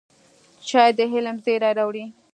[0.67, 2.05] چای د علم زېری راوړي